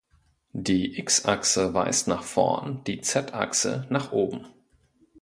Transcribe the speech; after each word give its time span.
Die 0.53 0.97
x-Achse 0.97 1.75
weist 1.75 2.07
nach 2.07 2.23
vorn, 2.23 2.83
die 2.85 3.01
z-Achse 3.01 3.85
nach 3.91 4.11
oben. 4.11 4.47